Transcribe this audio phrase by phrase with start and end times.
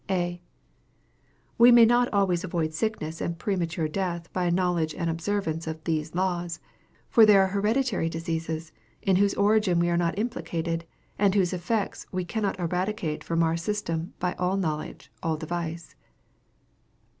[0.09, 0.41] A.
[1.59, 5.83] We may not always avoid sickness and premature death by a knowledge and observance of
[5.83, 6.59] these laws;
[7.07, 8.71] for there are hereditary diseases,
[9.03, 10.85] in whose origin we are not implicated,
[11.19, 15.93] and whose effects we cannot eradicate from our system by "all knowledge, all device."